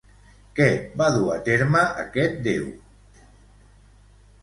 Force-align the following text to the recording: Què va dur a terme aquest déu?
Què 0.59 0.65
va 1.01 1.09
dur 1.17 1.27
a 1.35 1.37
terme 1.51 1.85
aquest 2.07 2.43
déu? 2.51 2.67